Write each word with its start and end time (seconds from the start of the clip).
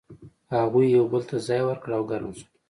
هغوی 0.55 0.85
یو 0.95 1.05
بل 1.11 1.23
ته 1.29 1.35
ځای 1.47 1.61
ورکړ 1.65 1.89
او 1.97 2.03
ګرم 2.11 2.31
شول. 2.37 2.49